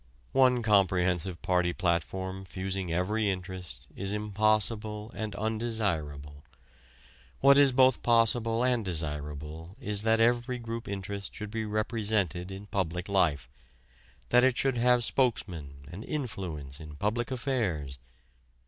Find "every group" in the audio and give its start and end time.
10.19-10.87